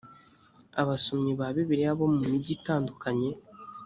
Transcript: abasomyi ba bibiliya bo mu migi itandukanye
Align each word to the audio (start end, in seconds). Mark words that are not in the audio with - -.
abasomyi 0.81 1.31
ba 1.39 1.47
bibiliya 1.55 1.91
bo 1.97 2.05
mu 2.13 2.21
migi 2.29 2.51
itandukanye 2.57 3.29